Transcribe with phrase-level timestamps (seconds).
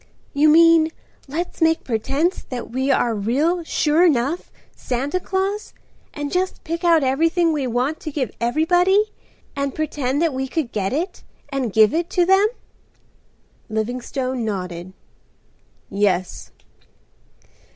[0.33, 0.89] "You mean,
[1.27, 5.73] let's make pretense that we are real sure enough Santa Claus
[6.11, 9.11] and just pick out everything we want to give everybody,
[9.55, 12.47] and pretend that we could get it and give it to them?"
[13.69, 14.93] Livingstone nodded.
[15.87, 16.49] "Yes."